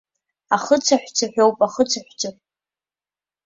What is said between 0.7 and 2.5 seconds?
цаҳәцаҳәоуп, ахы цаҳәцаҳә!